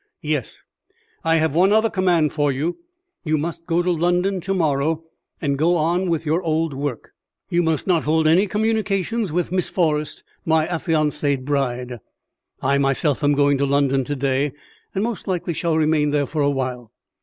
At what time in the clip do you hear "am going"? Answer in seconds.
13.23-13.59